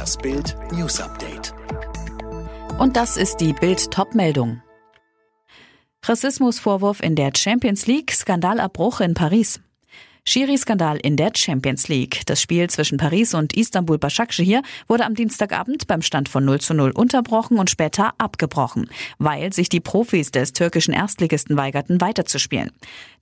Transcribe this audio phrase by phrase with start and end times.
[0.00, 1.52] Das Bild News Update.
[2.78, 4.62] Und das ist die Bild Topmeldung.
[6.02, 9.60] Rassismusvorwurf in der Champions League, Skandalabbruch in Paris.
[10.30, 12.20] Schiri-Skandal in der Champions League.
[12.26, 16.72] Das Spiel zwischen Paris und Istanbul Başakşehir wurde am Dienstagabend beim Stand von 0 zu
[16.72, 22.70] 0 unterbrochen und später abgebrochen, weil sich die Profis des türkischen Erstligisten weigerten, weiterzuspielen.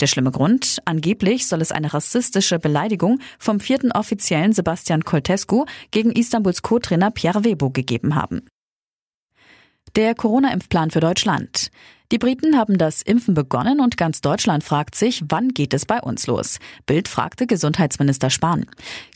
[0.00, 0.82] Der schlimme Grund?
[0.84, 7.42] Angeblich soll es eine rassistische Beleidigung vom vierten Offiziellen Sebastian Coltescu gegen Istanbuls Co-Trainer Pierre
[7.42, 8.42] Webo gegeben haben.
[9.96, 11.70] Der Corona-Impfplan für Deutschland.
[12.10, 16.00] Die Briten haben das Impfen begonnen und ganz Deutschland fragt sich, wann geht es bei
[16.00, 16.58] uns los?
[16.86, 18.64] Bild fragte Gesundheitsminister Spahn.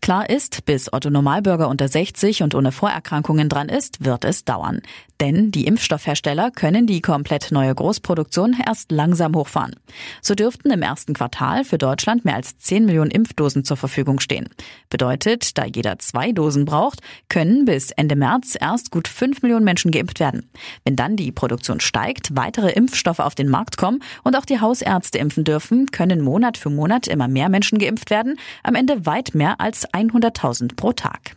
[0.02, 4.82] Klar ist, bis Otto Normalbürger unter 60 und ohne Vorerkrankungen dran ist, wird es dauern.
[5.22, 9.76] Denn die Impfstoffhersteller können die komplett neue Großproduktion erst langsam hochfahren.
[10.20, 14.48] So dürften im ersten Quartal für Deutschland mehr als 10 Millionen Impfdosen zur Verfügung stehen.
[14.90, 19.92] Bedeutet, da jeder zwei Dosen braucht, können bis Ende März erst gut 5 Millionen Menschen
[19.92, 20.50] geimpft werden.
[20.82, 25.18] Wenn dann die Produktion steigt, weitere Impfstoffe auf den Markt kommen und auch die Hausärzte
[25.18, 29.60] impfen dürfen, können Monat für Monat immer mehr Menschen geimpft werden, am Ende weit mehr
[29.60, 31.36] als 100.000 pro Tag.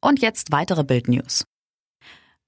[0.00, 1.44] Und jetzt weitere Bildnews.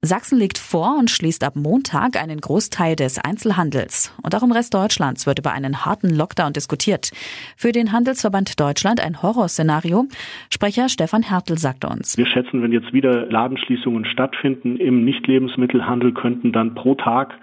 [0.07, 4.13] Sachsen legt vor und schließt ab Montag einen Großteil des Einzelhandels.
[4.23, 7.11] Und auch im Rest Deutschlands wird über einen harten Lockdown diskutiert.
[7.57, 10.07] Für den Handelsverband Deutschland ein Horrorszenario.
[10.51, 12.17] Sprecher Stefan Hertel sagte uns.
[12.17, 17.35] Wir schätzen, wenn jetzt wieder Ladenschließungen stattfinden im Nicht-Lebensmittelhandel, könnten dann pro Tag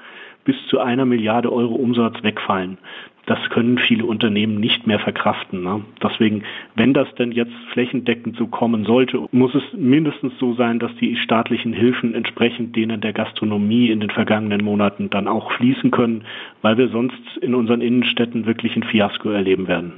[0.46, 2.78] bis zu einer Milliarde Euro Umsatz wegfallen
[3.26, 5.64] das können viele Unternehmen nicht mehr verkraften.
[5.64, 5.82] Ne?
[6.02, 6.44] Deswegen,
[6.76, 11.16] wenn das denn jetzt flächendeckend so kommen sollte, muss es mindestens so sein, dass die
[11.16, 16.26] staatlichen Hilfen entsprechend denen der Gastronomie in den vergangenen Monaten dann auch fließen können,
[16.62, 19.94] weil wir sonst in unseren Innenstädten wirklich ein Fiasko erleben werden.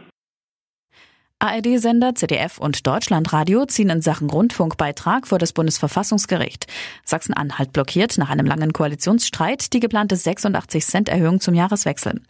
[1.39, 6.67] ARD-Sender, ZDF und Deutschlandradio ziehen in Sachen Rundfunkbeitrag vor das Bundesverfassungsgericht.
[7.03, 12.21] Sachsen-Anhalt blockiert nach einem langen Koalitionsstreit die geplante 86-Cent-Erhöhung zum Jahreswechsel.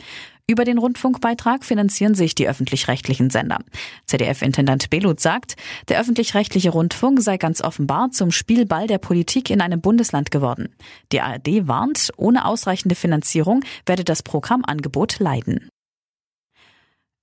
[0.48, 3.60] Über den Rundfunkbeitrag finanzieren sich die öffentlich-rechtlichen Sender.
[4.08, 5.56] ZDF-Intendant Belut sagt,
[5.88, 10.70] der öffentlich-rechtliche Rundfunk sei ganz offenbar zum Spielball der Politik in einem Bundesland geworden.
[11.12, 15.70] Die ARD warnt, ohne ausreichende Finanzierung werde das Programmangebot leiden.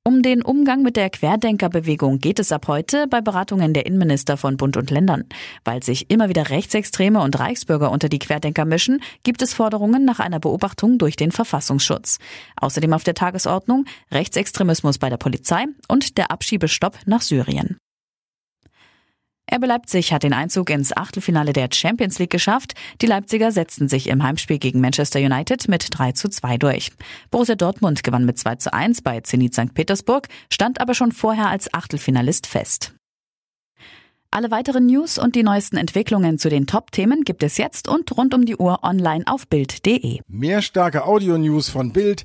[0.04, 4.56] Um den Umgang mit der Querdenkerbewegung geht es ab heute bei Beratungen der Innenminister von
[4.56, 5.26] Bund und Ländern.
[5.64, 10.18] Weil sich immer wieder Rechtsextreme und Reichsbürger unter die Querdenker mischen, gibt es Forderungen nach
[10.18, 12.18] einer Beobachtung durch den Verfassungsschutz.
[12.56, 17.76] Außerdem auf der Tagesordnung Rechtsextremismus bei der Polizei und der Abschiebestopp nach Syrien.
[19.52, 22.72] RB Leipzig hat den Einzug ins Achtelfinale der Champions League geschafft.
[23.02, 26.90] Die Leipziger setzten sich im Heimspiel gegen Manchester United mit 3 zu 2 durch.
[27.30, 29.74] Borussia Dortmund gewann mit 2 zu 1 bei Zenit St.
[29.74, 32.94] Petersburg, stand aber schon vorher als Achtelfinalist fest.
[34.30, 38.32] Alle weiteren News und die neuesten Entwicklungen zu den Top-Themen gibt es jetzt und rund
[38.32, 40.20] um die Uhr online auf Bild.de.
[40.26, 42.24] Mehr starke Audio-News von Bild